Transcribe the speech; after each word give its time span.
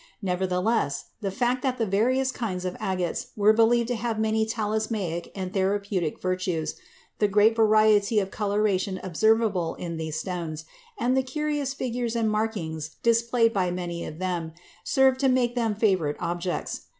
Nevertheless 0.23 1.11
the 1.21 1.29
fact 1.29 1.61
that 1.61 1.77
the 1.77 1.85
various 1.85 2.31
kinds 2.31 2.65
of 2.65 2.75
agates 2.79 3.27
were 3.35 3.53
believed 3.53 3.87
to 3.89 3.95
have 3.95 4.17
many 4.17 4.47
talismanic 4.47 5.31
and 5.35 5.53
therapeutic 5.53 6.19
virtues, 6.19 6.73
the 7.19 7.27
great 7.27 7.55
variety 7.55 8.17
of 8.17 8.31
coloration 8.31 8.99
observable 9.03 9.75
in 9.75 9.97
these 9.97 10.15
stones, 10.19 10.65
and 10.97 11.15
the 11.15 11.21
curious 11.21 11.75
figures 11.75 12.15
and 12.15 12.31
markings 12.31 12.95
displayed 13.03 13.53
by 13.53 13.69
many 13.69 14.03
of 14.03 14.17
them, 14.17 14.53
served 14.83 15.19
to 15.19 15.29
make 15.29 15.53
them 15.53 15.75
favorite 15.75 16.17
objects. 16.19 16.87